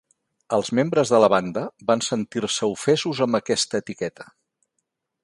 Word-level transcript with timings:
Els 0.55 0.71
membres 0.77 1.11
de 1.15 1.19
la 1.23 1.29
banda 1.33 1.65
van 1.91 2.01
sentir-se 2.07 2.71
ofesos 2.71 3.21
amb 3.27 3.39
aquesta 3.41 3.83
etiqueta. 3.85 4.31